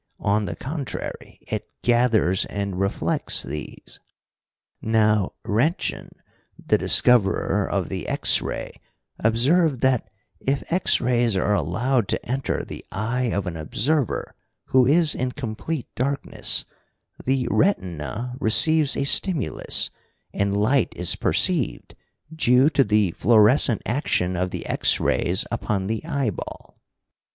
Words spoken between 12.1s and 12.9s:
enter the